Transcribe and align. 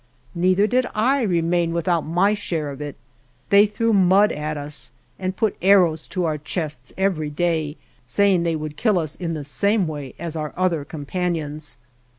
Neither 0.33 0.65
did 0.65 0.87
I 0.95 1.21
remain 1.21 1.73
without 1.73 2.01
my 2.01 2.33
share 2.33 2.71
of 2.71 2.81
it. 2.81 2.95
They 3.51 3.67
threw 3.67 3.93
mud 3.93 4.31
at 4.31 4.57
us, 4.57 4.91
and 5.19 5.35
put 5.37 5.55
arrows 5.61 6.07
to 6.07 6.25
our 6.25 6.39
chests 6.39 6.91
every 6.97 7.29
day, 7.29 7.77
saying 8.07 8.41
they 8.41 8.55
would 8.55 8.77
kill 8.77 8.97
us 8.97 9.13
in 9.13 9.35
the 9.35 9.43
same 9.43 9.85
way 9.87 10.15
as 10.17 10.35
our 10.35 10.55
other 10.57 10.83
companions. 10.85 11.77